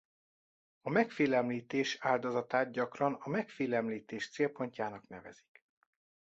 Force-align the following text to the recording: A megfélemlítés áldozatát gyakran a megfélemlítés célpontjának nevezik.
A 0.81 0.89
megfélemlítés 0.89 1.97
áldozatát 1.99 2.71
gyakran 2.71 3.13
a 3.19 3.29
megfélemlítés 3.29 4.29
célpontjának 4.29 5.07
nevezik. 5.07 5.63